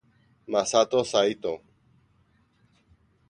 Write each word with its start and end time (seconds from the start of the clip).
Masato 0.47 1.03
Saito 1.05 1.61